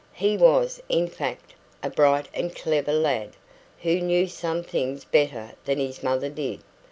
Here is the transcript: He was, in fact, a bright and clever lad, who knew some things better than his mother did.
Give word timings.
He 0.13 0.35
was, 0.35 0.81
in 0.89 1.05
fact, 1.07 1.53
a 1.83 1.91
bright 1.91 2.27
and 2.33 2.55
clever 2.55 2.91
lad, 2.91 3.33
who 3.83 4.01
knew 4.01 4.25
some 4.25 4.63
things 4.63 5.05
better 5.05 5.51
than 5.65 5.77
his 5.77 6.01
mother 6.01 6.27
did. 6.31 6.61